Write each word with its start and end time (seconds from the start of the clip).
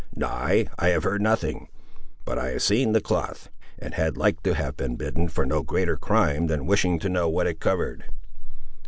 "Nay, 0.15 0.65
I 0.79 0.87
have 0.87 1.03
heard 1.03 1.21
nothing; 1.21 1.67
but 2.25 2.39
I 2.39 2.49
have 2.53 2.63
seen 2.63 2.91
the 2.91 3.01
cloth, 3.01 3.51
and 3.77 3.93
had 3.93 4.17
like 4.17 4.41
to 4.41 4.55
have 4.55 4.75
been 4.75 4.95
bitten 4.95 5.27
for 5.27 5.45
no 5.45 5.61
greater 5.61 5.95
crime 5.95 6.47
than 6.47 6.65
wishing 6.65 6.97
to 6.97 7.07
know 7.07 7.29
what 7.29 7.45
it 7.45 7.59
covered." 7.59 8.05